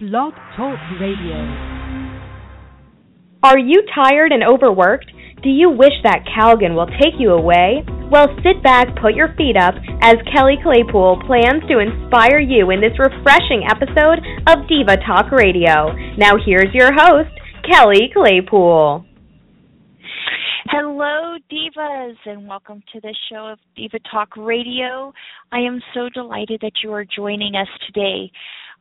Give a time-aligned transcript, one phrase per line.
[0.00, 1.36] Blog Talk Radio.
[3.42, 5.12] Are you tired and overworked?
[5.42, 7.84] Do you wish that Calgon will take you away?
[8.10, 12.80] Well, sit back, put your feet up, as Kelly Claypool plans to inspire you in
[12.80, 14.18] this refreshing episode
[14.48, 15.92] of Diva Talk Radio.
[16.16, 17.30] Now, here's your host,
[17.70, 19.04] Kelly Claypool.
[20.66, 25.12] Hello, divas, and welcome to the show of Diva Talk Radio.
[25.50, 28.30] I am so delighted that you are joining us today.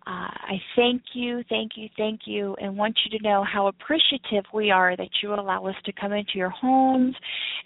[0.07, 4.45] Uh, I thank you, thank you, thank you, and want you to know how appreciative
[4.51, 7.15] we are that you allow us to come into your homes,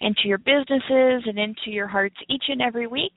[0.02, 3.14] into your businesses, and into your hearts each and every week.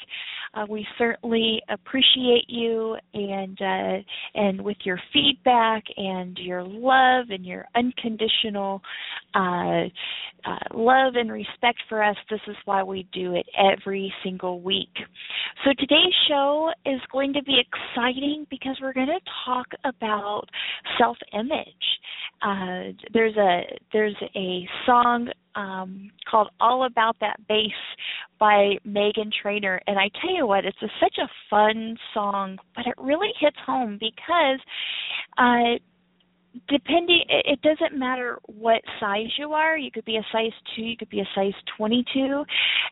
[0.54, 4.04] Uh, we certainly appreciate you and uh,
[4.36, 8.82] and with your feedback and your love and your unconditional
[9.36, 9.84] uh,
[10.46, 12.16] uh, love and respect for us.
[12.30, 14.90] This is why we do it every single week.
[15.64, 20.46] So today's show is going to be exciting because we're going to talk about
[20.98, 21.66] self-image.
[22.42, 27.72] Uh, there's a there's a song um, called "All About That Bass"
[28.40, 32.86] by Meghan Trainor, and I tell you what, it's a, such a fun song, but
[32.88, 34.60] it really hits home because
[35.38, 35.78] uh,
[36.68, 39.78] depending it doesn't matter what size you are.
[39.78, 42.44] You could be a size 2 you could be a size 22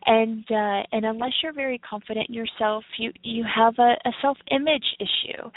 [0.06, 4.38] and uh and unless you're very confident in yourself you you have a, a self
[4.52, 5.50] image issue.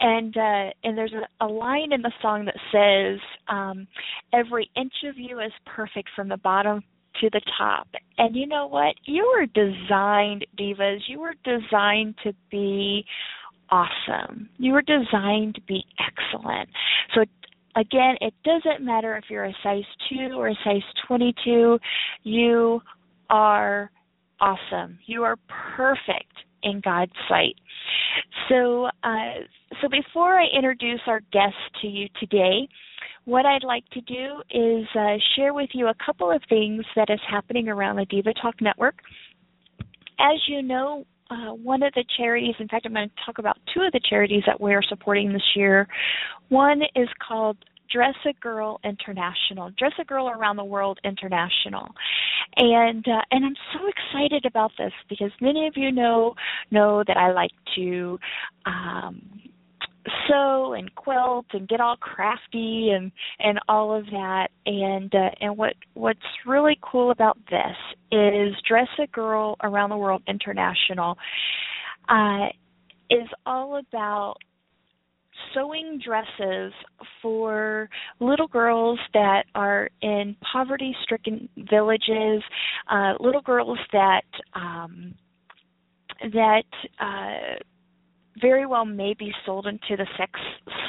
[0.00, 3.86] And uh and there's a, a line in the song that says um
[4.32, 6.82] every inch of you is perfect from the bottom
[7.20, 7.88] to the top.
[8.18, 8.94] And you know what?
[9.04, 13.04] You were designed, divas, you were designed to be
[13.70, 14.48] awesome.
[14.58, 16.68] You were designed to be excellent.
[17.14, 17.24] So
[17.76, 21.78] again, it doesn't matter if you're a size 2 or a size 22,
[22.22, 22.80] you
[23.30, 23.90] are
[24.40, 24.98] awesome.
[25.06, 25.36] You are
[25.76, 27.54] perfect in God's sight.
[28.48, 29.44] So, uh,
[29.80, 32.68] so before I introduce our guest to you today,
[33.28, 37.10] what I'd like to do is uh, share with you a couple of things that
[37.10, 39.00] is happening around the Diva Talk Network.
[40.18, 43.58] As you know, uh, one of the charities, in fact, I'm going to talk about
[43.74, 45.86] two of the charities that we're supporting this year.
[46.48, 47.58] One is called
[47.92, 51.86] Dress a Girl International, Dress a Girl Around the World International,
[52.56, 56.34] and uh, and I'm so excited about this because many of you know
[56.70, 58.18] know that I like to
[58.64, 59.20] um,
[60.28, 64.48] sew and quilt and get all crafty and and all of that.
[64.66, 67.76] And uh, and what what's really cool about this
[68.12, 71.16] is dress a girl around the world international
[72.08, 72.46] uh
[73.10, 74.36] is all about
[75.54, 76.72] sewing dresses
[77.22, 77.88] for
[78.20, 82.42] little girls that are in poverty stricken villages
[82.90, 85.14] uh little girls that um
[86.20, 86.64] that
[87.00, 87.56] uh
[88.40, 90.32] very well may be sold into the sex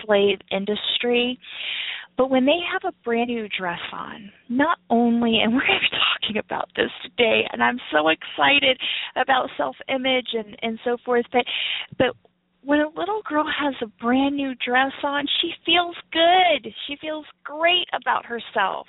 [0.04, 1.40] slave industry.
[2.18, 5.90] But when they have a brand new dress on, not only, and we're going to
[5.90, 8.78] be talking about this today, and I'm so excited
[9.16, 11.46] about self image and, and so forth, but,
[11.98, 12.16] but
[12.62, 16.74] when a little girl has a brand new dress on, she feels good.
[16.88, 18.86] She feels great about herself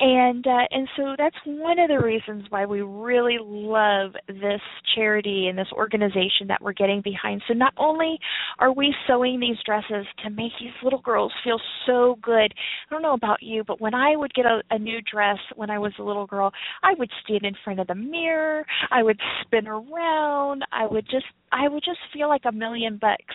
[0.00, 4.60] and uh, and so that's one of the reasons why we really love this
[4.94, 7.42] charity and this organization that we're getting behind.
[7.46, 8.18] So not only
[8.58, 12.52] are we sewing these dresses to make these little girls feel so good.
[12.54, 15.68] I don't know about you, but when I would get a, a new dress when
[15.68, 16.50] I was a little girl,
[16.82, 18.64] I would stand in front of the mirror.
[18.90, 20.64] I would spin around.
[20.72, 23.34] I would just I would just feel like a million bucks.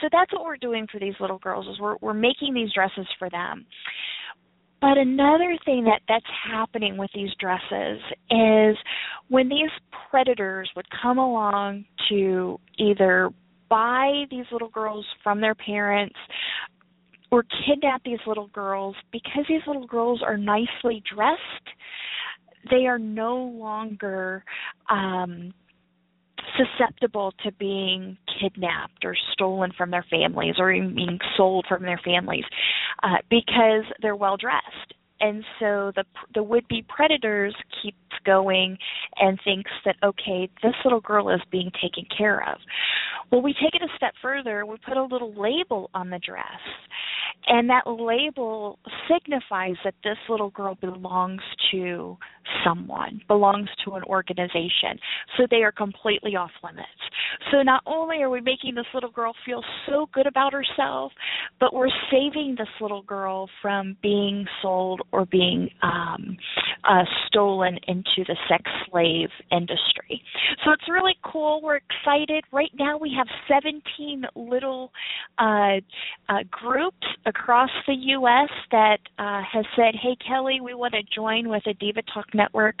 [0.00, 3.06] So that's what we're doing for these little girls is we're we're making these dresses
[3.20, 3.66] for them.
[4.82, 8.76] But another thing that that's happening with these dresses is
[9.28, 9.70] when these
[10.10, 13.30] predators would come along to either
[13.70, 16.16] buy these little girls from their parents
[17.30, 21.38] or kidnap these little girls because these little girls are nicely dressed
[22.70, 24.44] they are no longer
[24.90, 25.54] um
[26.58, 32.00] susceptible to being kidnapped or stolen from their families or even being sold from their
[32.04, 32.44] families
[33.02, 34.94] uh, because they're well dressed.
[35.20, 36.04] And so the
[36.34, 37.96] the would be predators keeps
[38.26, 38.76] going
[39.18, 42.58] and thinks that okay this little girl is being taken care of.
[43.30, 44.66] Well we take it a step further.
[44.66, 46.60] We put a little label on the dress
[47.46, 48.78] and that label
[49.08, 52.16] signifies that this little girl belongs to
[52.64, 54.98] someone belongs to an organization
[55.36, 56.88] so they are completely off limits
[57.50, 61.12] So not only are we making this little girl feel so good about herself,
[61.60, 66.36] but we're saving this little girl from being sold or being um,
[66.84, 70.22] uh, stolen into the sex slave industry.
[70.64, 71.60] So it's really cool.
[71.62, 72.44] We're excited.
[72.52, 74.92] Right now we have 17 little
[75.38, 75.76] uh,
[76.28, 78.50] uh, groups across the U.S.
[78.70, 82.76] that uh, has said, "Hey Kelly, we want to join with a Diva Talk network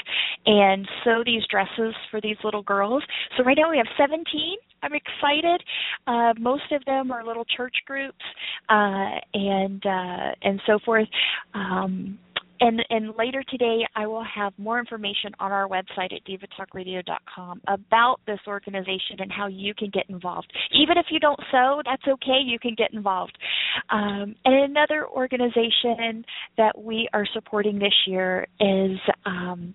[0.46, 3.02] and sew these dresses for these little girls."
[3.36, 4.24] So right now we have 17.
[4.82, 5.62] I'm excited.
[6.06, 8.24] Uh, most of them are little church groups
[8.68, 11.08] uh, and uh, and so forth.
[11.54, 12.18] Um,
[12.62, 18.20] and, and later today, I will have more information on our website at divatalkradio.com about
[18.24, 20.52] this organization and how you can get involved.
[20.72, 22.38] Even if you don't sew, that's okay.
[22.44, 23.36] You can get involved.
[23.90, 26.24] Um, and another organization
[26.56, 29.74] that we are supporting this year is um,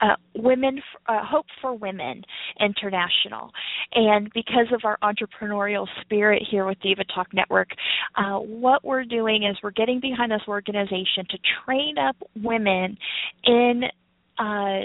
[0.00, 2.22] uh, Women uh, Hope for Women
[2.60, 3.50] International,
[3.94, 7.68] and because of our entrepreneurial spirit here with Diva Talk Network,
[8.16, 12.96] uh, what we're doing is we're getting behind this organization to train up women
[13.44, 13.82] in
[14.38, 14.80] uh,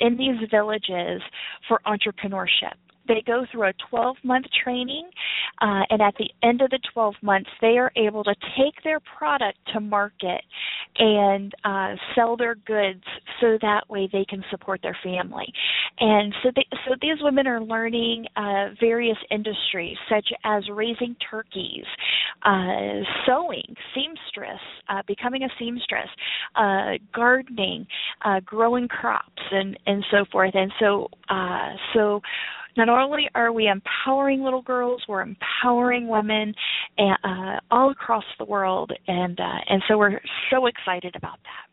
[0.00, 1.22] in these villages
[1.68, 2.74] for entrepreneurship.
[3.08, 5.08] They go through a 12 month training,
[5.60, 9.00] uh, and at the end of the 12 months, they are able to take their
[9.00, 10.42] product to market
[10.98, 13.02] and uh, sell their goods
[13.40, 15.46] so that way they can support their family.
[16.00, 21.84] And so, they, so these women are learning uh, various industries such as raising turkeys,
[22.44, 26.08] uh, sewing, seamstress, uh, becoming a seamstress,
[26.56, 27.86] uh, gardening,
[28.44, 30.54] growing crops, and and so forth.
[30.54, 31.08] And so,
[31.94, 32.20] so
[32.76, 36.54] not only are we empowering little girls, we're empowering women
[36.98, 40.20] uh, all across the world, and uh, and so we're
[40.50, 41.72] so excited about that.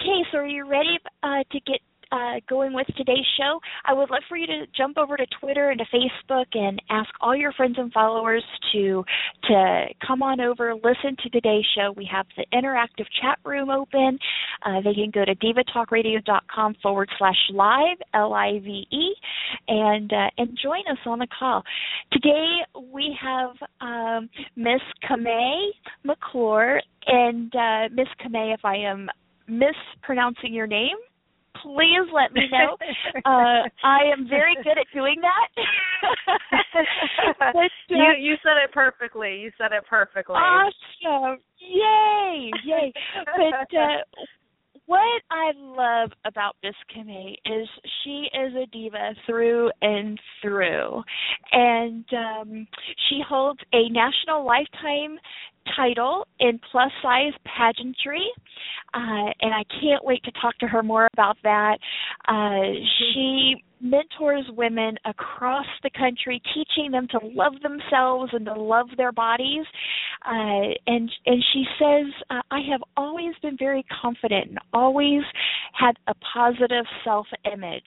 [0.00, 1.80] Okay, so are you ready uh, to get
[2.12, 5.70] uh, going with today's show, I would love for you to jump over to Twitter
[5.70, 9.04] and to Facebook and ask all your friends and followers to
[9.44, 11.92] to come on over, listen to today's show.
[11.96, 14.18] We have the interactive chat room open.
[14.64, 19.14] Uh, they can go to divatalkradio.com forward slash live L I V E
[19.68, 21.62] and uh, and join us on the call.
[22.12, 22.58] Today
[22.92, 23.50] we have
[23.80, 25.70] um, Miss Camay
[26.04, 29.08] McClure and uh, Miss Camay, if I am
[29.48, 30.96] mispronouncing your name,
[31.60, 32.76] please let me know.
[33.24, 35.48] Uh, I am very good at doing that.
[37.38, 39.36] but, uh, you you said it perfectly.
[39.40, 40.34] You said it perfectly.
[40.34, 41.38] Awesome!
[41.58, 42.50] Yay!
[42.64, 42.92] Yay!
[43.24, 43.98] But uh,
[44.86, 47.68] what I love about Miss Camay is
[48.02, 51.02] she is a diva through and through,
[51.52, 52.66] and um,
[53.08, 55.18] she holds a national lifetime
[55.76, 58.26] title in plus size pageantry,
[58.94, 61.78] uh, and I can't wait to talk to her more about that.
[62.28, 68.86] Uh, she mentors women across the country, teaching them to love themselves and to love
[68.96, 69.66] their bodies.
[70.24, 75.22] Uh, and and she says, uh, I have always been very confident and always
[75.72, 77.84] had a positive self image.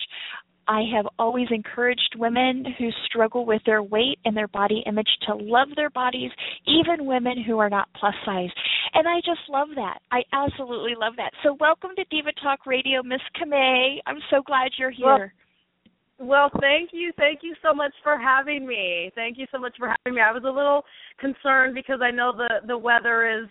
[0.68, 5.36] I have always encouraged women who struggle with their weight and their body image to
[5.36, 6.32] love their bodies,
[6.68, 8.50] even women who are not plus size.
[8.94, 10.00] And I just love that.
[10.12, 11.32] I absolutely love that.
[11.44, 13.98] So welcome to Diva Talk Radio, Miss Camay.
[14.06, 15.06] I'm so glad you're here.
[15.06, 15.30] Well,
[16.18, 17.12] well, thank you.
[17.18, 19.12] Thank you so much for having me.
[19.16, 20.22] Thank you so much for having me.
[20.22, 20.84] I was a little
[21.20, 23.48] concerned because I know the the weather is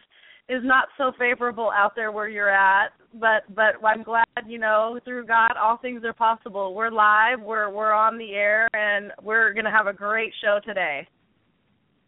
[0.49, 4.99] is not so favorable out there where you're at but but i'm glad you know
[5.05, 6.75] through god all things are possible.
[6.75, 7.41] We're live.
[7.41, 11.07] We're we're on the air and we're going to have a great show today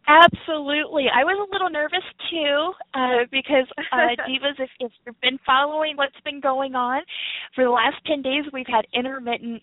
[0.07, 1.05] Absolutely.
[1.13, 5.97] I was a little nervous too, uh, because uh, Divas, if, if you've been following
[5.97, 7.01] what's been going on,
[7.53, 9.61] for the last 10 days we've had intermittent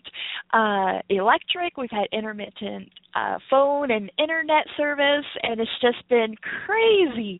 [0.53, 7.39] uh, electric, we've had intermittent uh, phone and internet service, and it's just been crazy.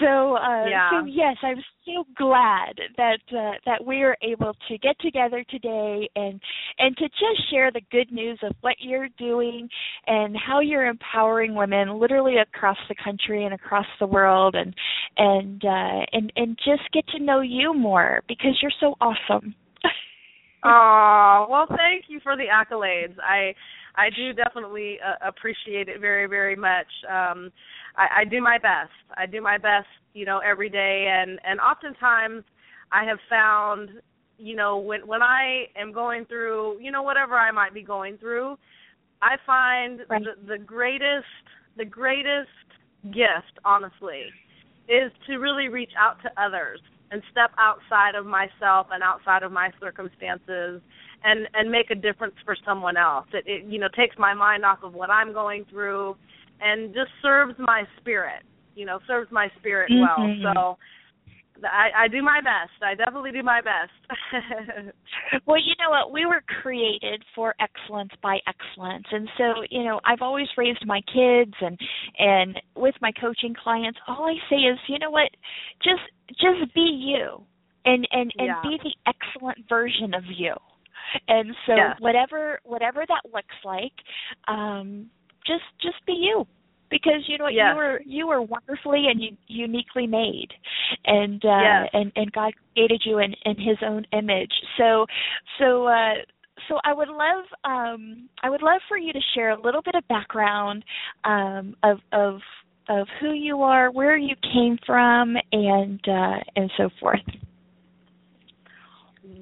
[0.00, 0.90] So, uh, yeah.
[0.90, 6.08] so yes, I'm so glad that uh, that we are able to get together today
[6.16, 6.40] and
[6.78, 9.68] and to just share the good news of what you're doing
[10.06, 14.74] and how you're empowering women literally across the country and across the world and
[15.16, 19.54] and uh, and and just get to know you more because you're so awesome.
[20.64, 23.18] oh well, thank you for the accolades.
[23.22, 23.54] I
[23.96, 26.86] I do definitely uh, appreciate it very very much.
[27.08, 27.50] Um,
[27.96, 28.92] I, I do my best.
[29.16, 32.44] I do my best, you know, every day, and and oftentimes
[32.92, 33.90] I have found,
[34.38, 38.18] you know, when when I am going through, you know, whatever I might be going
[38.18, 38.56] through,
[39.22, 40.22] I find right.
[40.22, 41.26] the, the greatest
[41.76, 42.48] the greatest
[43.04, 44.24] gift, honestly,
[44.88, 46.80] is to really reach out to others
[47.10, 50.80] and step outside of myself and outside of my circumstances
[51.24, 53.26] and and make a difference for someone else.
[53.32, 56.16] It, it you know takes my mind off of what I'm going through,
[56.60, 58.42] and just serves my spirit.
[58.74, 60.44] You know, serves my spirit mm-hmm.
[60.44, 60.54] well.
[60.54, 60.78] So.
[61.62, 62.72] I, I do my best.
[62.82, 63.92] I definitely do my best.
[65.46, 66.10] well, you know what?
[66.10, 71.02] We were created for excellence by excellence, and so you know, I've always raised my
[71.02, 71.78] kids, and
[72.18, 75.28] and with my coaching clients, all I say is, you know what?
[75.84, 76.00] Just
[76.30, 77.44] just be you,
[77.84, 78.62] and and and yeah.
[78.62, 80.54] be the excellent version of you
[81.28, 81.96] and so yes.
[82.00, 83.92] whatever whatever that looks like
[84.48, 85.06] um
[85.46, 86.46] just just be you
[86.90, 87.70] because you know what yes.
[87.70, 90.48] you were you were wonderfully and u- uniquely made
[91.06, 91.88] and uh yes.
[91.92, 95.06] and and God created you in in his own image so
[95.58, 96.14] so uh
[96.68, 99.94] so I would love um I would love for you to share a little bit
[99.94, 100.84] of background
[101.24, 102.40] um of of
[102.90, 107.20] of who you are, where you came from and uh and so forth.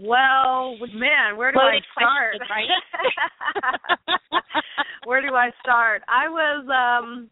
[0.01, 2.37] Well, man, where do Loaded I start?
[2.49, 4.43] Right?
[5.05, 6.03] where do I start?
[6.07, 7.29] I was um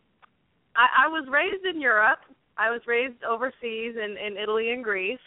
[0.75, 2.19] I, I was raised in Europe.
[2.59, 5.19] I was raised overseas in, in Italy and Greece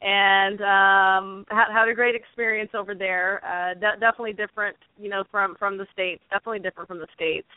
[0.00, 3.42] and um had, had a great experience over there.
[3.44, 6.22] Uh de- definitely different, you know, from from the states.
[6.30, 7.48] Definitely different from the states.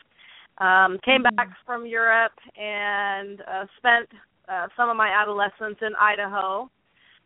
[0.58, 1.36] Um came mm-hmm.
[1.36, 4.08] back from Europe and uh spent
[4.46, 6.70] uh, some of my adolescence in Idaho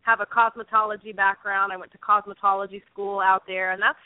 [0.03, 1.73] have a cosmetology background.
[1.73, 3.99] I went to cosmetology school out there, and that's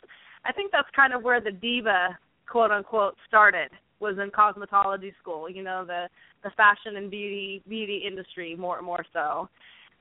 [0.44, 3.70] I think that's kind of where the diva quote unquote started
[4.00, 5.48] was in cosmetology school.
[5.48, 6.08] You know the
[6.42, 9.48] the fashion and beauty beauty industry more and more so.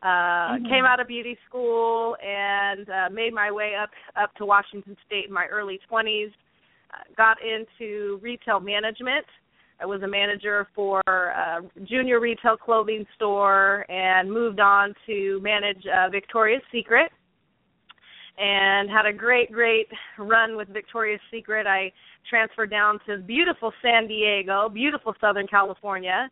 [0.02, 0.66] Uh, mm-hmm.
[0.66, 5.28] Came out of beauty school and uh, made my way up up to Washington State
[5.28, 6.28] in my early 20s.
[6.28, 9.26] Uh, got into retail management
[9.84, 15.84] I was a manager for a junior retail clothing store and moved on to manage
[15.86, 17.12] uh, Victoria's Secret
[18.38, 19.88] and had a great, great
[20.18, 21.68] run with Victoria's Secret.
[21.68, 21.92] I
[22.30, 26.30] transferred down to beautiful San Diego, beautiful Southern California,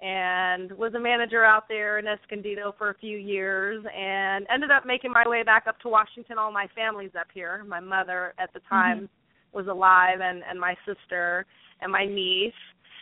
[0.00, 4.86] and was a manager out there in Escondido for a few years and ended up
[4.86, 6.38] making my way back up to Washington.
[6.38, 7.62] All my family's up here.
[7.68, 9.56] My mother at the time mm-hmm.
[9.58, 11.44] was alive and, and my sister
[11.82, 12.54] and my niece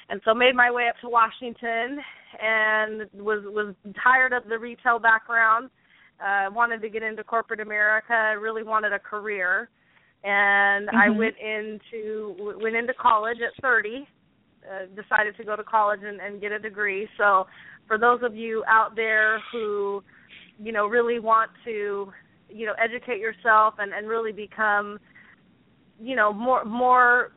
[0.09, 1.99] and so made my way up to Washington
[2.43, 5.71] and was was tired of the retail background.
[6.25, 8.35] Uh, wanted to get into corporate America.
[8.41, 9.69] Really wanted a career,
[10.23, 10.97] and mm-hmm.
[10.97, 14.07] I went into went into college at 30.
[14.65, 17.07] Uh, decided to go to college and, and get a degree.
[17.19, 17.47] So,
[17.87, 20.03] for those of you out there who,
[20.59, 22.11] you know, really want to,
[22.49, 24.99] you know, educate yourself and and really become,
[26.01, 27.33] you know, more more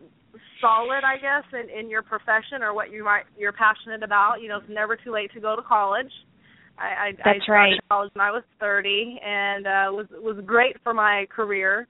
[0.61, 4.41] solid, I guess, in, in your profession or what you might you're passionate about.
[4.41, 6.11] You know, it's never too late to go to college.
[6.77, 7.73] I, I, That's I right.
[7.89, 11.87] college when I was 30, and uh, was was great for my career.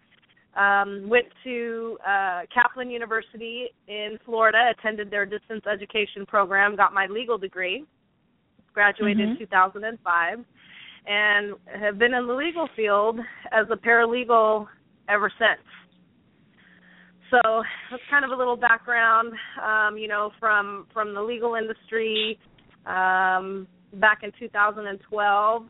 [0.56, 7.06] Um, went to uh, Kaplan University in Florida, attended their distance education program, got my
[7.06, 7.86] legal degree,
[8.74, 9.32] graduated mm-hmm.
[9.34, 10.39] in 2005,
[11.06, 13.20] and have been in the legal field
[13.51, 14.66] as a paralegal
[15.10, 15.62] ever since
[17.32, 22.40] so that's kind of a little background um you know from from the legal industry
[22.86, 25.64] um back in 2012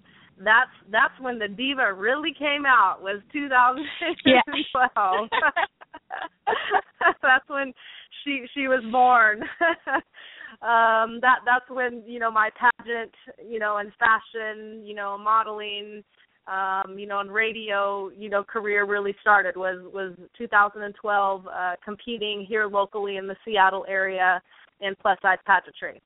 [0.43, 5.29] that's that's when the diva really came out was 2012
[7.21, 7.73] that's when
[8.23, 9.41] she she was born.
[10.61, 13.11] Um that that's when you know my pageant
[13.47, 16.03] you know and fashion you know modeling
[16.47, 22.45] um, you know, and radio, you know, career really started was was 2012, uh, competing
[22.47, 24.41] here locally in the Seattle area
[24.79, 26.01] in plus size pageantry.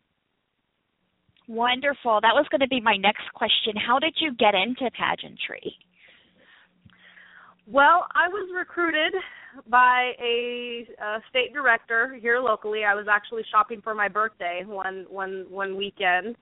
[1.48, 2.20] Wonderful.
[2.22, 3.74] That was going to be my next question.
[3.76, 5.76] How did you get into pageantry?
[7.68, 9.14] Well, I was recruited
[9.68, 12.84] by a, a state director here locally.
[12.84, 16.36] I was actually shopping for my birthday one one one weekend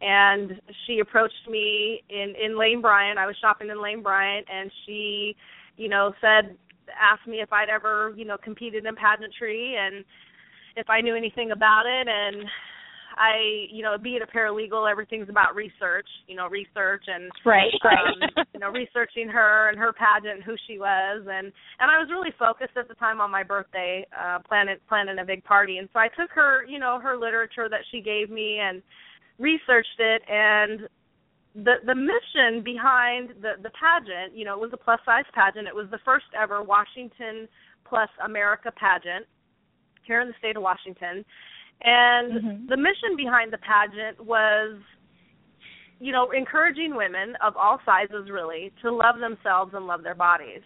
[0.00, 3.18] and she approached me in in Lane Bryant.
[3.18, 5.36] I was shopping in Lane Bryant, and she,
[5.76, 6.56] you know, said
[7.00, 10.04] asked me if I'd ever, you know, competed in pageantry and
[10.76, 12.48] if I knew anything about it and
[13.18, 17.98] I, you know, being a paralegal, everything's about research, you know, research and right, right.
[17.98, 21.46] Um, you know, researching her and her pageant, and who she was, and
[21.80, 25.24] and I was really focused at the time on my birthday, uh, planning planning a
[25.24, 28.60] big party, and so I took her, you know, her literature that she gave me
[28.60, 28.82] and
[29.38, 30.88] researched it and
[31.54, 35.66] the the mission behind the the pageant, you know, it was a plus size pageant.
[35.66, 37.48] It was the first ever Washington
[37.88, 39.26] Plus America pageant
[40.04, 41.24] here in the state of Washington.
[41.82, 42.66] And mm-hmm.
[42.68, 44.78] the mission behind the pageant was
[46.00, 50.62] you know, encouraging women of all sizes really to love themselves and love their bodies.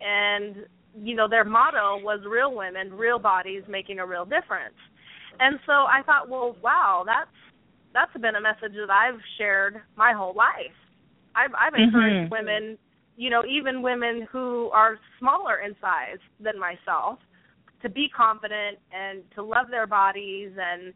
[0.00, 0.66] and
[1.02, 4.78] you know their motto was real women, real bodies making a real difference.
[5.40, 7.30] And so I thought, well, wow, that's
[7.94, 10.76] that's been a message that I've shared my whole life.
[11.34, 12.30] I've I've encouraged Mhm.
[12.30, 12.78] women,
[13.16, 17.18] you know, even women who are smaller in size than myself,
[17.82, 20.92] to be confident and to love their bodies and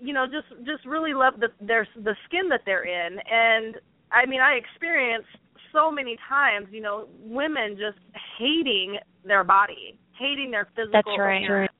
[0.00, 3.80] you know just just really love the their the skin that they're in and
[4.10, 5.28] I mean I experienced
[5.74, 7.98] so many times, you know, women just
[8.38, 11.42] hating their body, hating their physical That's right.
[11.42, 11.72] appearance.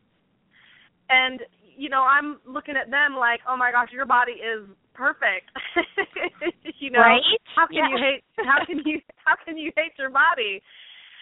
[1.09, 1.41] And
[1.77, 5.51] you know, I'm looking at them like, "Oh my gosh, your body is perfect."
[6.79, 7.23] you know, Right?
[7.57, 7.89] how can Yeah.
[7.91, 10.63] you hate how can you how can you hate your body?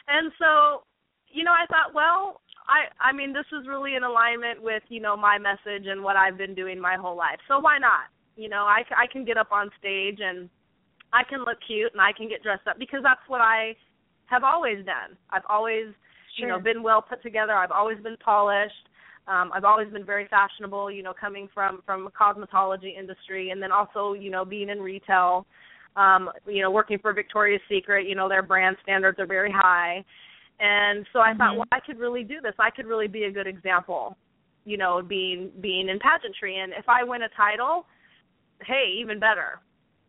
[0.08, 0.82] And so,
[1.28, 5.00] you know, I thought, well, I I mean, this is really in alignment with, you
[5.00, 7.38] know, my message and what I've been doing my whole life.
[7.48, 8.10] So why not?
[8.36, 10.48] You know, I I can get up on stage and
[11.12, 13.76] I can look cute and I can get dressed up because that's what I
[14.26, 15.16] have always done.
[15.30, 15.92] I've always,
[16.38, 17.52] you know, been well put together.
[17.52, 18.88] I've always been polished.
[19.28, 23.62] Um, I've always been very fashionable, you know, coming from from a cosmetology industry and
[23.62, 25.46] then also, you know, being in retail,
[25.96, 30.04] um, you know, working for Victoria's Secret, you know, their brand standards are very high.
[30.58, 31.56] And so I thought, Mhm.
[31.58, 32.54] well, I could really do this.
[32.58, 34.16] I could really be a good example,
[34.64, 37.86] you know, being being in pageantry and if I win a title,
[38.64, 39.60] hey, even better.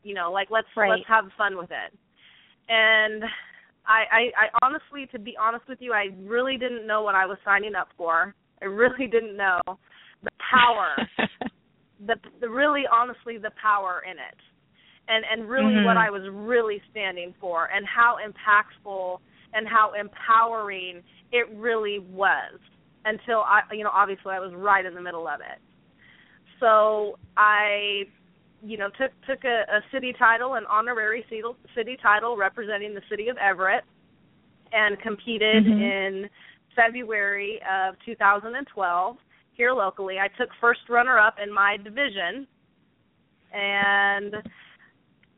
[0.03, 0.89] You know, like let's Right.
[0.89, 1.93] let's have fun with it.
[2.67, 3.24] And
[3.86, 7.27] I, I I honestly to be honest with you, I really didn't know what I
[7.27, 8.34] was signing up for.
[8.63, 9.60] I really didn't know
[10.24, 10.96] the power
[12.08, 14.39] the the really honestly the power in it
[15.08, 15.86] and and really Mhm.
[15.86, 19.20] what I was really standing for and how impactful
[19.53, 22.60] and how empowering it really was
[23.05, 25.60] until I you know obviously I was right in the middle of it
[26.60, 28.03] so I
[28.65, 31.41] you know took took a, a city title an honorary city,
[31.75, 33.84] city title representing the city of Everett
[34.72, 35.82] and competed Mhm.
[35.82, 36.29] in
[36.75, 39.18] February of 2012
[39.53, 40.18] here locally.
[40.20, 42.48] I took first runner up in my division
[43.53, 44.36] and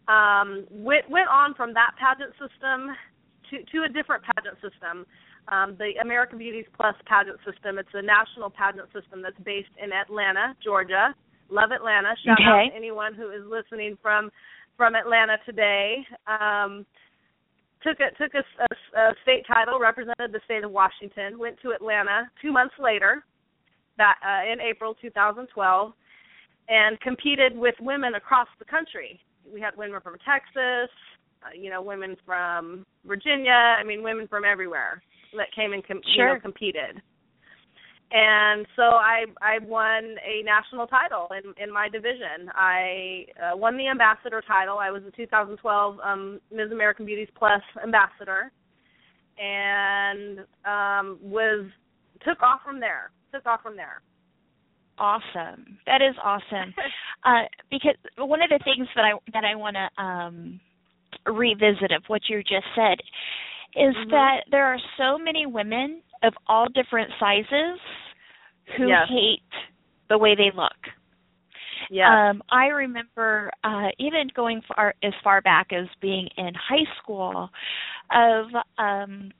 [0.08, 2.96] um went went on from that pageant system
[3.50, 5.06] to to a different pageant system.
[5.48, 7.78] Um, the American Beauties Plus pageant system.
[7.78, 11.14] It's a national pageant system that's based in Atlanta, Georgia.
[11.52, 12.16] Love Atlanta.
[12.26, 14.32] Shout out to anyone who is listening from
[14.78, 16.04] from Atlanta today.
[16.26, 16.86] Um,
[17.86, 21.38] took a took a, a, a state title, represented the state of Washington.
[21.38, 23.24] Went to Atlanta two months later,
[23.98, 25.94] that uh, in April 2012,
[26.68, 29.20] and competed with women across the country.
[29.52, 30.90] We had women from Texas,
[31.44, 33.52] uh, you know, women from Virginia.
[33.80, 35.02] I mean, women from everywhere
[35.38, 36.40] that came and com- you know Sure.
[36.40, 37.02] competed.
[38.18, 42.50] And so I I won a national title in in my division.
[42.56, 44.78] I uh, won the ambassador title.
[44.78, 46.72] I was the 2012 um, Ms.
[46.72, 48.52] American Beauties Plus ambassador,
[49.38, 51.66] and um, was
[52.24, 53.12] took off from there.
[53.34, 54.02] Took off from there.
[54.98, 55.78] awesome.
[55.86, 56.74] That is awesome.
[57.26, 60.60] Uh, because one of the things that I that I want to um,
[61.26, 63.00] revisit of what you just said
[63.76, 64.10] is Mhm.
[64.12, 67.80] that there are so many women of all different sizes
[68.78, 69.08] who Yes.
[69.10, 69.42] hate
[70.10, 70.72] the way they look.
[71.90, 72.30] Yeah.
[72.32, 77.50] Um, I remember uh, even going far as far back as being in high school,
[78.12, 78.46] of
[78.78, 79.32] um,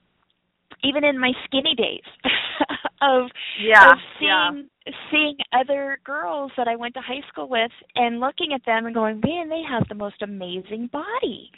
[0.84, 2.04] even in my skinny days,
[3.02, 3.28] of
[3.60, 3.92] yeah.
[3.92, 4.68] of seeing
[5.10, 8.94] seeing other girls that I went to high school with and looking at them and
[8.94, 11.50] going, man, they have the most amazing body,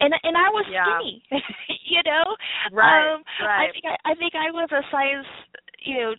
[0.00, 0.84] and and I was Yeah.
[0.98, 1.22] skinny,
[1.84, 2.24] you know.
[2.72, 3.14] Right.
[3.14, 3.68] Um, right.
[3.68, 5.26] I think I, I think I was a size,
[5.82, 6.14] you know,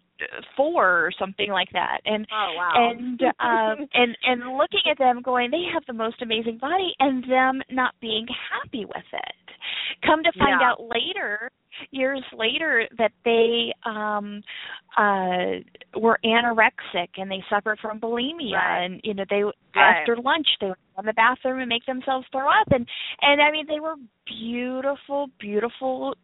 [0.56, 2.74] four or something like that, and oh wow.
[2.76, 7.24] and um and and looking at them going they have the most amazing body and
[7.30, 9.36] them not being happy with it
[10.06, 10.72] come to find Yeah.
[10.72, 11.52] out later
[11.92, 14.42] years later that they um
[14.98, 15.60] uh
[16.00, 18.84] were anorexic and they suffered from bulimia Right.
[18.86, 19.98] and you know they Right.
[20.02, 22.88] after lunch they would go in the bathroom and make themselves throw up and
[23.22, 23.96] and i mean they were
[24.28, 26.16] beautiful beautiful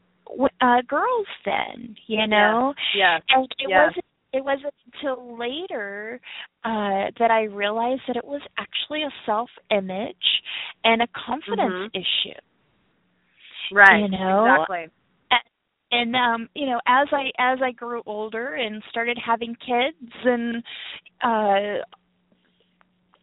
[0.62, 3.22] uh girls then you know yes.
[3.30, 3.88] and it Yes.
[3.88, 6.20] wasn't it wasn't until later
[6.64, 10.16] uh that I realized that it was actually a self image
[10.84, 11.90] and a confidence Mhm.
[11.94, 12.40] issue.
[13.72, 14.02] Right.
[14.02, 14.90] you know, Exactly.
[15.90, 20.64] And um, you know, as I as I grew older and started having kids and
[21.24, 21.82] uh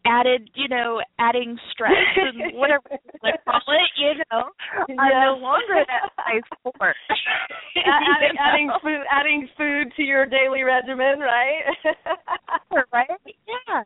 [0.07, 2.83] added, you know, adding stress and whatever
[3.23, 4.51] they call it, you know,
[4.89, 6.95] I'm no longer that size four.
[7.77, 11.63] adding, adding food adding food to your daily regimen, right?
[12.93, 13.09] right?
[13.27, 13.83] Yeah.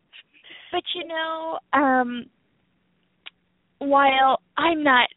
[0.72, 2.26] But you know, um
[3.78, 5.09] while I'm not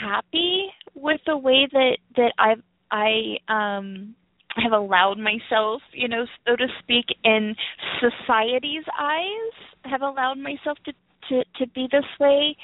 [0.00, 4.14] happy with the way that that I've I um
[4.56, 7.54] have allowed myself, you know, so to speak, in
[8.00, 9.52] society's eyes,
[9.84, 10.92] have allowed myself to
[11.28, 12.56] to to be this way,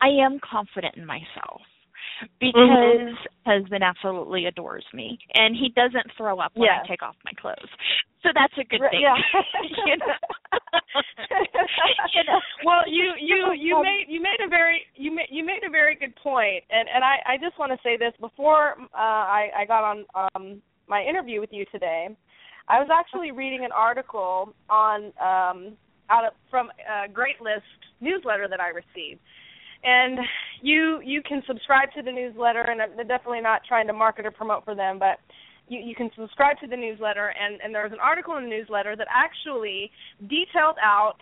[0.00, 1.62] I am confident in myself
[2.40, 3.50] because mm-hmm.
[3.50, 7.68] husband absolutely adores me and he doesn't throw up when I take off my clothes.
[8.22, 9.02] So that's a good thing.
[9.02, 9.14] Yeah.
[9.86, 10.06] you know?
[12.14, 12.40] you know.
[12.64, 15.94] Well, you you you made you made a very you made you made a very
[15.94, 19.64] good point, and and I I just want to say this before uh, I I
[19.66, 22.08] got on um my interview with you today.
[22.68, 25.76] I was actually reading an article on um
[26.10, 27.64] out of from a Greatist
[28.00, 29.20] newsletter that I received
[29.84, 30.18] and
[30.62, 34.30] you you can subscribe to the newsletter and I'm definitely not trying to market or
[34.30, 35.18] promote for them but
[35.68, 38.50] you, you can subscribe to the newsletter and, and there was an article in the
[38.50, 39.90] newsletter that actually
[40.22, 41.16] detailed out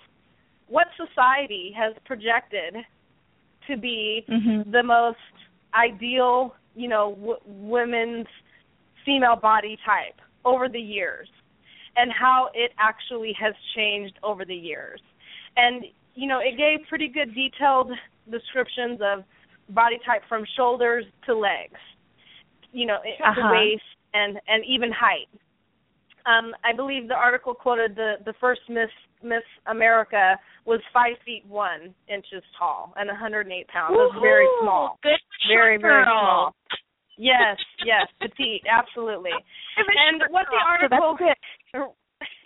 [0.69, 2.77] what society has projected
[3.69, 4.71] to be mm-hmm.
[4.71, 5.19] the most
[5.75, 8.27] ideal you know w- women's
[9.05, 11.29] female body type over the years
[11.97, 15.01] and how it actually has changed over the years
[15.57, 17.91] and you know it gave pretty good detailed
[18.31, 19.25] descriptions of
[19.69, 21.81] body type from shoulders to legs,
[22.73, 23.35] you know, uh-huh.
[23.35, 25.29] to waist and and even height.
[26.27, 28.91] Um, I believe the article quoted the the first Miss
[29.23, 33.97] Miss America was five feet one inches tall and 108 pounds.
[33.97, 34.99] That's very small.
[35.03, 36.55] Good very very small.
[37.17, 39.33] Yes, yes, petite, absolutely.
[39.77, 41.17] And what the article
[41.73, 41.95] so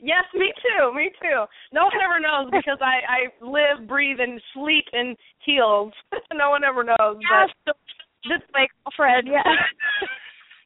[0.00, 0.94] Yes, me too.
[0.94, 1.44] Me too.
[1.72, 5.92] No one ever knows because I I live, breathe, and sleep in heels.
[6.32, 7.18] no one ever knows.
[7.20, 7.76] Yes, but
[8.24, 9.28] this my girlfriend.
[9.28, 9.42] Yeah.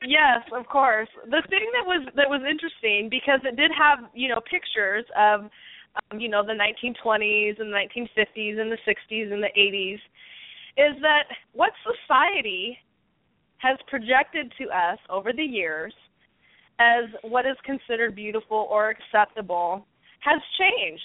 [0.06, 1.08] yes, of course.
[1.24, 5.50] The thing that was that was interesting because it did have you know pictures of
[6.10, 10.00] um, you know the 1920s and the 1950s and the 60s and the 80s
[10.78, 12.78] is that what society
[13.62, 15.94] has projected to us over the years
[16.81, 19.87] as what is considered beautiful or acceptable
[20.20, 21.03] has changed.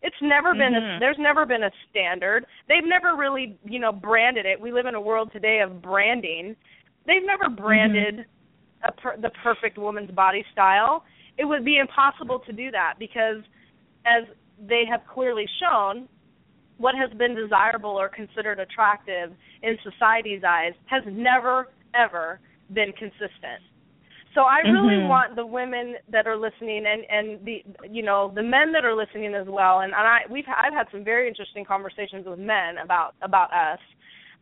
[0.00, 0.96] It's never been mm-hmm.
[0.96, 2.46] a, there's never been a standard.
[2.68, 4.60] They've never really, you know, branded it.
[4.60, 6.54] We live in a world today of branding.
[7.04, 8.88] They've never branded mm-hmm.
[8.88, 11.02] a per, the perfect woman's body style.
[11.36, 13.42] It would be impossible to do that because
[14.06, 14.24] as
[14.68, 16.08] they have clearly shown,
[16.76, 19.32] what has been desirable or considered attractive
[19.62, 22.40] in society's eyes has never ever
[22.72, 23.62] been consistent.
[24.34, 25.08] So I really mm-hmm.
[25.08, 28.94] want the women that are listening and and the you know the men that are
[28.94, 29.80] listening as well.
[29.80, 33.80] And, and I we've I've had some very interesting conversations with men about about us,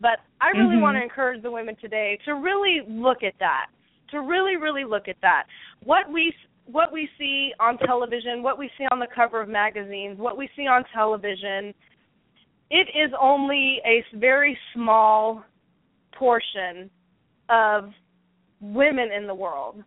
[0.01, 0.83] but I really mm-hmm.
[0.83, 3.67] want to encourage the women today to really look at that,
[4.11, 5.45] to really really look at that.
[5.85, 6.35] What we
[6.67, 10.49] what we see on television, what we see on the cover of magazines, what we
[10.57, 11.73] see on television,
[12.71, 15.45] it is only a very small
[16.13, 16.91] portion
[17.49, 17.91] of
[18.61, 19.83] women in the world.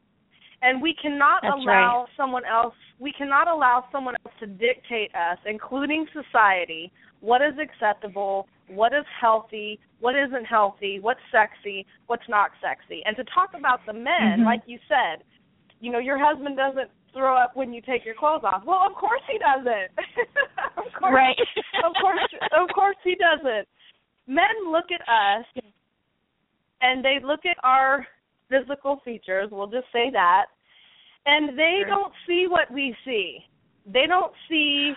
[0.62, 2.10] And we cannot That's allow right.
[2.18, 6.92] someone else we cannot allow someone else to dictate us, including society,
[7.22, 13.02] what is acceptable, what is healthy, what isn't healthy, what's sexy, what's not sexy.
[13.06, 14.46] And to talk about the men, mm-hmm.
[14.46, 15.24] like you said,
[15.80, 18.64] you know, your husband doesn't throw up when you take your clothes off.
[18.66, 19.96] Well, of course he doesn't.
[20.78, 21.38] of course, right.
[21.86, 22.20] of course,
[22.52, 23.68] of course he doesn't.
[24.28, 25.46] Men look at us
[26.82, 28.06] and they look at our
[28.50, 30.46] physical features, we'll just say that,
[31.26, 33.40] and they don't see what we see.
[33.86, 34.94] They don't see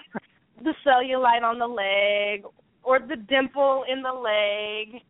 [0.63, 2.45] the cellulite on the leg
[2.83, 5.03] or the dimple in the leg.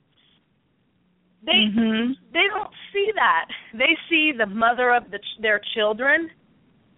[1.45, 2.13] They mm-hmm.
[2.33, 3.47] they don't see that.
[3.75, 6.31] They see the mother of the, their children,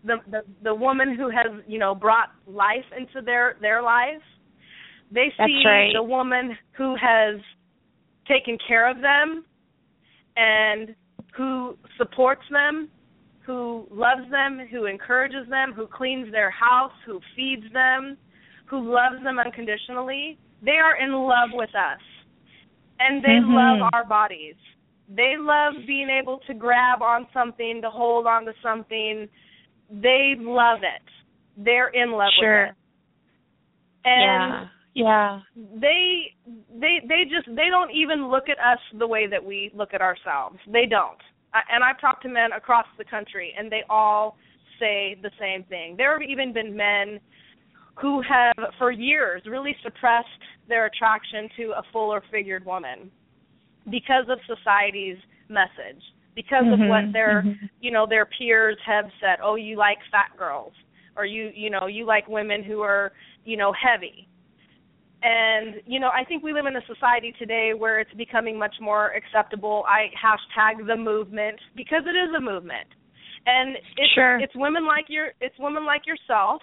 [0.04, 4.22] the, the the woman who has you know brought life into their their lives.
[5.10, 5.92] They see right.
[5.94, 7.40] the woman who has
[8.28, 9.44] taken care of them
[10.36, 10.94] and
[11.36, 12.88] who supports them,
[13.46, 18.16] who loves them, who encourages them, who cleans their house, who feeds them,
[18.66, 20.38] who loves them unconditionally.
[20.64, 22.00] They are in love with us.
[22.98, 23.82] And they mm-hmm.
[23.82, 24.54] love our bodies.
[25.08, 29.28] They love being able to grab on something, to hold on to something.
[29.90, 31.02] They love it.
[31.56, 32.66] They're in love sure.
[32.66, 32.76] with it.
[34.06, 34.66] And yeah.
[34.94, 35.40] Yeah.
[35.56, 36.34] They
[36.72, 40.00] they they just they don't even look at us the way that we look at
[40.00, 40.58] ourselves.
[40.66, 41.18] They don't.
[41.70, 44.36] And I've talked to men across the country and they all
[44.80, 45.96] say the same thing.
[45.96, 47.20] There have even been men
[48.00, 50.28] who have for years really suppressed
[50.68, 53.10] their attraction to a fuller figured woman
[53.90, 56.02] because of society's message
[56.34, 57.66] because mm-hmm, of what their mm-hmm.
[57.80, 60.72] you know their peers have said oh you like fat girls
[61.16, 63.12] or you you know you like women who are
[63.44, 64.26] you know heavy
[65.24, 68.74] and you know, I think we live in a society today where it's becoming much
[68.78, 69.84] more acceptable.
[69.88, 72.86] I hashtag the movement because it is a movement,
[73.46, 74.38] and it's sure.
[74.38, 76.60] it's women like your it's women like yourself,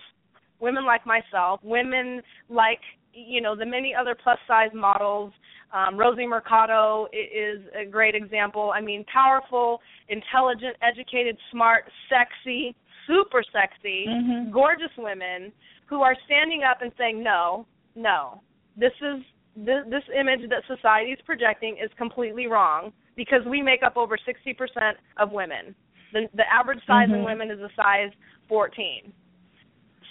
[0.59, 2.79] women like myself, women like
[3.13, 5.33] you know the many other plus size models.
[5.73, 8.73] Um, Rosie Mercado is a great example.
[8.75, 12.75] I mean, powerful, intelligent, educated, smart, sexy,
[13.07, 14.51] super sexy, mm-hmm.
[14.51, 15.51] gorgeous women
[15.87, 18.41] who are standing up and saying, "No, no,
[18.77, 19.21] this is
[19.55, 24.17] this, this image that society is projecting is completely wrong because we make up over
[24.17, 25.75] 60% of women.
[26.13, 27.15] The the average size mm-hmm.
[27.15, 28.11] in women is a size
[28.47, 29.11] 14.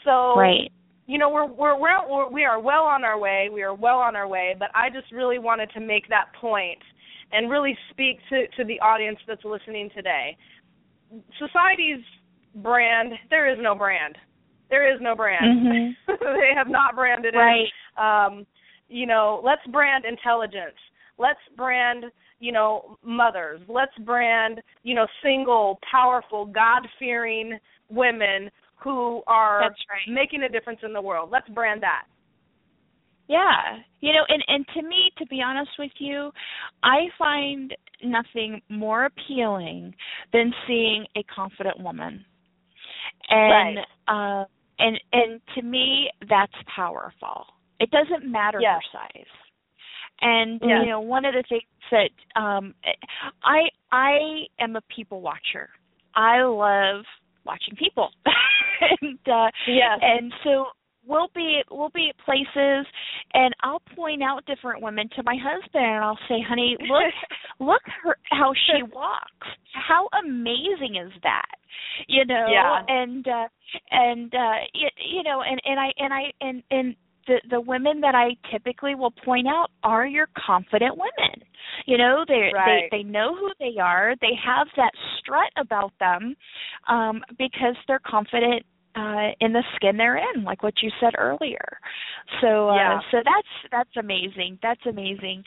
[0.04, 0.70] So right.
[1.06, 3.48] You know, we're we're we're we are well on our way.
[3.52, 6.78] We are well on our way, but I just really wanted to make that point
[7.32, 10.36] and really speak to to the audience that's listening today.
[11.38, 12.04] Society's
[12.56, 14.16] brand, there is no brand.
[14.70, 15.66] There is no brand.
[16.06, 16.12] Mm-hmm.
[16.40, 17.62] they have not branded right.
[17.62, 17.68] it.
[18.00, 18.46] Um,
[18.88, 20.78] you know, let's brand intelligence.
[21.18, 22.04] Let's brand,
[22.40, 23.60] you know, mothers.
[23.68, 27.58] Let's brand, you know, single, powerful, God-fearing
[27.90, 28.50] women
[28.82, 29.74] who are right.
[30.08, 31.28] making a difference in the world.
[31.30, 32.04] Let's brand that.
[33.28, 33.78] Yeah.
[34.00, 36.32] You know, and and to me, to be honest with you,
[36.82, 39.94] I find nothing more appealing
[40.32, 42.24] than seeing a confident woman.
[43.28, 43.76] And
[44.08, 44.42] right.
[44.42, 44.44] uh
[44.78, 47.44] and and to me that's powerful.
[47.80, 48.80] It doesn't matter yes.
[48.92, 49.26] your size.
[50.20, 50.82] And yes.
[50.84, 52.74] you know, one of the things that um
[53.42, 55.70] I I am a people watcher.
[56.14, 57.04] I love
[57.44, 58.10] watching people.
[59.00, 59.98] and uh yes.
[60.02, 60.66] and so
[61.06, 62.86] we'll be we'll be at places
[63.32, 67.12] and I'll point out different women to my husband and I'll say, "Honey, look
[67.68, 69.48] look her how she walks.
[69.72, 71.56] How amazing is that?"
[72.08, 72.82] You know, yeah.
[72.88, 73.48] and uh
[73.90, 78.00] and uh you, you know, and and I and I and and the the women
[78.00, 81.42] that I typically will point out are your confident women.
[81.86, 82.88] You know, they right.
[82.90, 84.14] they they know who they are.
[84.20, 86.36] They have that strut about them
[86.88, 88.64] um because they're confident
[88.96, 91.78] uh in the skin they're in like what you said earlier
[92.40, 93.00] so uh yeah.
[93.12, 95.44] so that's that's amazing that's amazing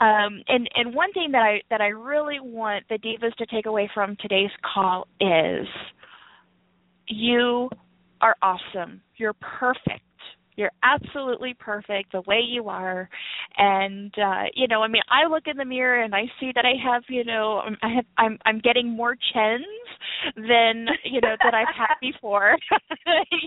[0.00, 3.66] um and and one thing that i that i really want the divas to take
[3.66, 5.66] away from today's call is
[7.06, 7.70] you
[8.20, 10.02] are awesome you're perfect
[10.56, 13.08] you're absolutely perfect the way you are.
[13.58, 16.64] And uh you know i mean i look in the mirror and i see that
[16.64, 19.64] i have you know i have i'm i'm getting more chins
[20.36, 22.56] than you know that i've had before.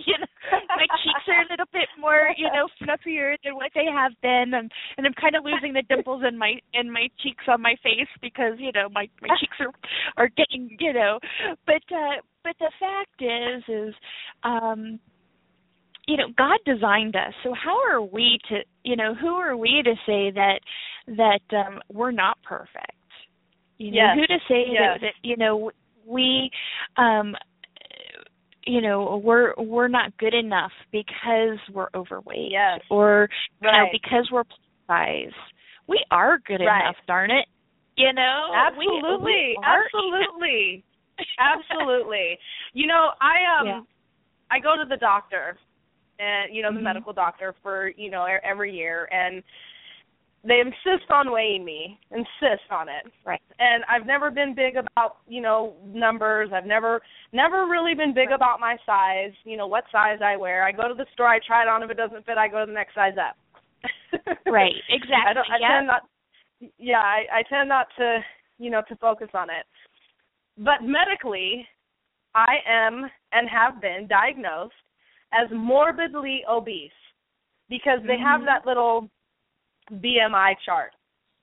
[0.06, 3.86] You know my cheeks are a little bit more you know fluffier than what they
[3.86, 7.44] have been and and i'm kind of losing the dimples in my in my cheeks
[7.48, 9.72] on my face because you know my my cheeks are
[10.18, 11.20] are getting you know.
[11.66, 13.96] But uh but the fact is is
[14.44, 15.00] um
[16.08, 19.82] you know god designed us so how are we to you know who are we
[19.84, 20.60] to say that
[21.08, 22.92] that um we're not perfect
[23.78, 24.16] you know yes.
[24.16, 24.82] who to say yes.
[24.82, 25.72] that, that you know
[26.06, 26.50] we
[26.98, 27.36] um
[28.66, 32.82] you know we're we're not good enough because we're overweight yes.
[32.90, 33.30] or
[33.62, 33.72] right.
[33.72, 35.34] you know because we're plus size
[35.88, 36.82] we are good right.
[36.82, 37.48] enough darn it
[37.98, 40.84] you know absolutely we, we absolutely
[41.40, 42.38] absolutely
[42.74, 43.82] you know i um yeah.
[44.52, 45.58] i go to the doctor
[46.20, 46.86] and you know the mm-hmm.
[46.86, 49.44] medical doctor for you know every year and
[50.48, 53.12] they insist on weighing me insist on it.
[53.26, 53.42] Right.
[53.60, 56.50] And i've never been big about you know numbers.
[56.54, 57.02] I've never
[57.34, 58.36] never really been big right.
[58.36, 60.64] about my size you know what size i wear.
[60.64, 61.84] I go to the store i try it on.
[61.84, 63.36] If it doesn't fit i go to the next size up.
[64.46, 64.74] Right.
[64.90, 65.70] Exactly i don't i yep.
[65.70, 66.02] tend not
[66.78, 68.20] yeah i i tend not to
[68.58, 69.66] you know to focus on it.
[70.58, 71.68] But medically
[72.34, 74.74] i am and have been diagnosed
[75.34, 76.92] as morbidly obese
[77.70, 78.24] because they mm-hmm.
[78.24, 79.10] have that little
[79.92, 80.92] BMI chart.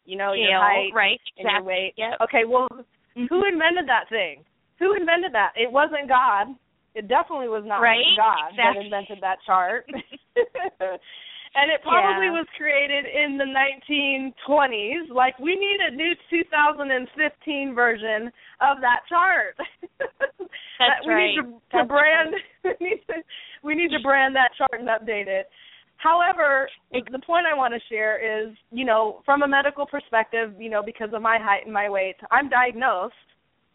[0.05, 1.55] You know, Scale, your height right, and exactly.
[1.55, 1.95] your weight.
[1.97, 2.13] Yep.
[2.25, 3.27] Okay, well, mm-hmm.
[3.31, 4.43] who invented that thing?
[4.79, 5.53] Who invented that?
[5.55, 6.55] It wasn't God.
[6.95, 8.03] It definitely was not right?
[8.19, 8.59] God exactly.
[8.59, 9.87] that invented that chart.
[11.55, 12.41] and it probably yeah.
[12.41, 15.15] was created in the 1920s.
[15.15, 19.57] Like we need a new 2015 version of that chart.
[19.99, 21.37] That's we right.
[21.37, 22.35] need to, to brand.
[22.65, 22.77] Right.
[22.81, 23.23] we need to
[23.63, 25.49] we need to brand that chart and update it.
[25.97, 30.69] However, the point I want to share is, you know, from a medical perspective, you
[30.69, 33.15] know, because of my height and my weight, I'm diagnosed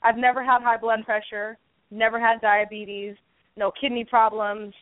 [0.03, 1.57] I've never had high blood pressure,
[1.89, 3.15] never had diabetes,
[3.57, 4.73] no kidney problems,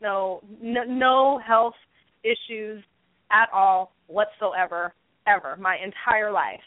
[0.00, 1.74] no no, no health
[2.22, 2.82] issues
[3.30, 4.94] at all whatsoever
[5.26, 6.60] ever my entire life.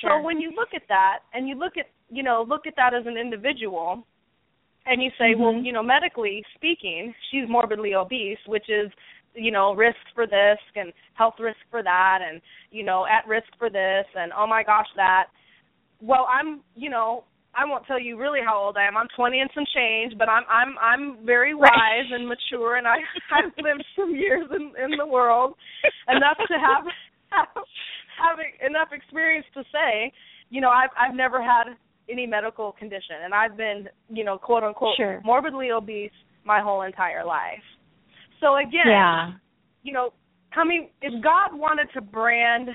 [0.00, 0.18] Sure.
[0.18, 2.94] So when you look at that and you look at, you know, look at that
[2.94, 4.06] as an individual,
[4.86, 5.42] and you say, mm-hmm.
[5.42, 8.90] well, you know, medically speaking, she's morbidly obese, which is
[9.34, 12.40] you know risk for this and health risk for that and
[12.70, 15.26] you know at risk for this and oh my gosh that.
[16.00, 18.96] Well i'm you know i won't tell you really how old i am.
[18.96, 22.96] I'm 20 and some change but i'm i'm i'm very wise and mature and i
[23.34, 25.54] i've lived some years in in the world
[26.08, 26.84] enough to have
[27.30, 27.48] have,
[28.18, 30.12] have enough experience to say
[30.50, 31.74] you know i've i've never had
[32.08, 35.20] any medical condition and I've been, you know, quote unquote sure.
[35.24, 36.10] morbidly obese
[36.44, 37.62] my whole entire life.
[38.40, 39.32] So again, yeah.
[39.82, 40.12] you know,
[40.54, 42.68] coming if God wanted to brand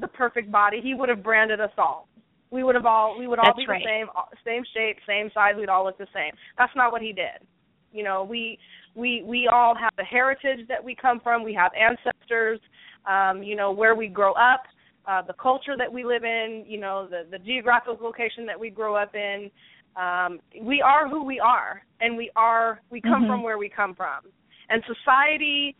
[0.00, 2.08] the perfect body, he would have branded us all.
[2.50, 3.82] We would have all we would all That's be right.
[3.82, 4.06] the same
[4.44, 6.32] same shape, same size, we'd all look the same.
[6.58, 7.46] That's not what he did.
[7.92, 8.58] You know, we
[8.94, 12.60] we we all have a heritage that we come from, we have ancestors,
[13.06, 14.64] um, you know, where we grow up,
[15.06, 18.70] uh, the culture that we live in, you know, the the geographic location that we
[18.70, 19.50] grow up in.
[19.96, 23.26] Um, we are who we are, and we are we come mm-hmm.
[23.30, 24.20] from where we come from.
[24.68, 25.76] And society,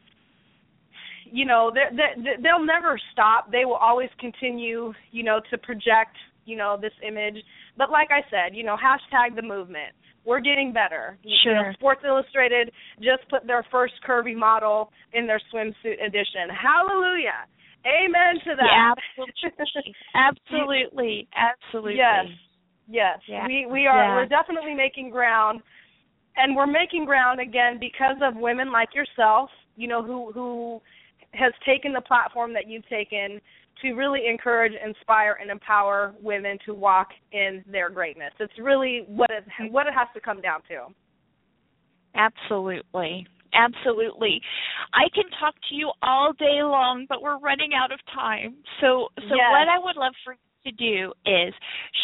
[1.25, 3.51] you know, they, they, they'll never stop.
[3.51, 7.37] They will always continue, you know, to project, you know, this image.
[7.77, 9.95] But like I said, you know, hashtag the movement.
[10.25, 11.19] We're getting better.
[11.43, 11.53] Sure.
[11.53, 16.49] You know, Sports Illustrated just put their first curvy model in their swimsuit edition.
[16.49, 17.45] Hallelujah.
[17.87, 18.65] Amen to that.
[18.65, 19.95] Yeah, absolutely.
[20.15, 21.29] absolutely.
[21.37, 21.97] Absolutely.
[21.97, 22.27] Yes.
[22.89, 23.19] Yes.
[23.29, 23.47] Yeah.
[23.47, 24.15] We we are yeah.
[24.17, 25.61] we're definitely making ground
[26.37, 30.81] and we're making ground again because of women like yourself, you know, who who
[31.33, 33.41] has taken the platform that you've taken
[33.83, 38.33] to really encourage, inspire and empower women to walk in their greatness.
[38.39, 40.87] It's really what it what it has to come down to.
[42.15, 44.41] Absolutely absolutely.
[44.93, 48.57] I can talk to you all day long, but we're running out of time.
[48.81, 49.51] So so yes.
[49.51, 51.55] what I would love for you to do is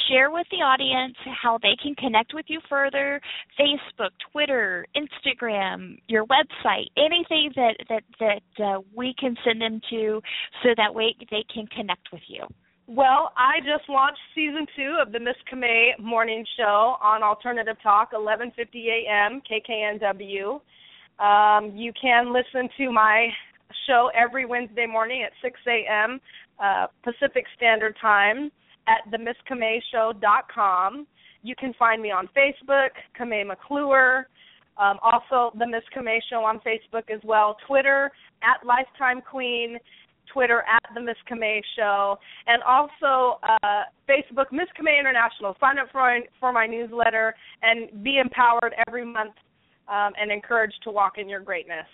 [0.09, 3.21] share with the audience how they can connect with you further,
[3.59, 10.21] Facebook, Twitter, Instagram, your website, anything that that that uh, we can send them to
[10.63, 12.47] so that way they can connect with you.
[12.87, 18.13] Well, I just launched season two of the Miss Camay Morning Show on Alternative Talk,
[18.13, 18.51] 11:50
[18.89, 19.41] a.m.
[19.49, 20.61] KKNW.
[21.21, 23.29] Um, you can listen to my
[23.87, 26.21] show every Wednesday morning at 6 a.m.
[26.63, 28.51] Uh, Pacific Standard Time
[28.89, 31.07] at themisskameshow.com.
[31.43, 34.29] You can find me on Facebook, Camay McClure.
[34.79, 37.57] Um, also, the Miss Camay Show on Facebook as well.
[37.67, 38.11] Twitter
[38.43, 39.79] at Lifetime Queen.
[40.33, 45.57] Twitter at the Miss Camay Show, and also uh, Facebook Miss Camay International.
[45.59, 49.35] Sign up for for my newsletter and be empowered every month
[49.91, 51.87] um, and encouraged to walk in your greatness.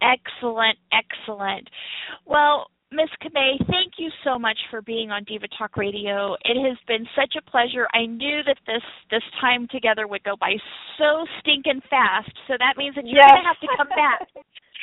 [0.00, 1.68] Excellent, excellent.
[2.24, 6.34] Well, Miss Camay, thank you so much for being on Diva Talk Radio.
[6.42, 7.86] It has been such a pleasure.
[7.94, 10.58] I knew that this this time together would go by
[10.98, 13.30] so stinking fast, so that means that you're yes.
[13.30, 14.26] going to have to come back.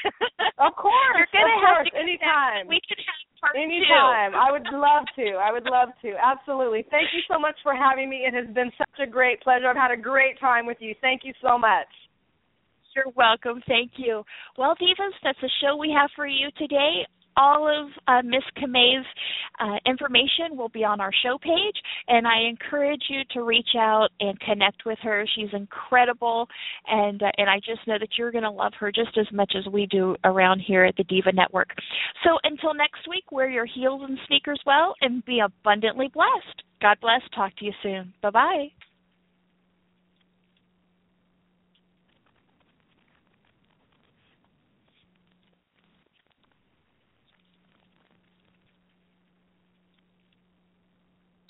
[0.63, 2.63] of course, you're going to have to come anytime.
[2.63, 2.71] Back.
[2.71, 4.35] We can have part anytime.
[4.35, 5.37] I would love to.
[5.37, 6.13] I would love to.
[6.17, 6.85] Absolutely.
[6.89, 8.25] Thank you so much for having me.
[8.27, 9.67] It has been such a great pleasure.
[9.67, 10.95] I've had a great time with you.
[11.01, 11.89] Thank you so much.
[12.95, 13.61] You're welcome.
[13.67, 14.23] Thank you.
[14.57, 17.05] Well, Divas, that's the show we have for you today
[17.37, 19.05] all of uh, Miss Camay's
[19.59, 21.75] uh, information will be on our show page,
[22.07, 25.25] and I encourage you to reach out and connect with her.
[25.35, 26.47] She's incredible,
[26.87, 29.53] and uh, and I just know that you're going to love her just as much
[29.57, 31.69] as we do around here at the Diva Network.
[32.23, 36.63] So until next week, wear your heels and sneakers well, and be abundantly blessed.
[36.81, 37.21] God bless.
[37.35, 38.13] Talk to you soon.
[38.21, 38.86] Bye bye.